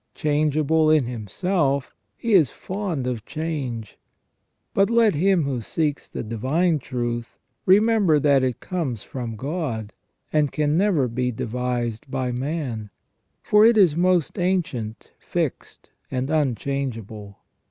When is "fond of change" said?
2.49-3.99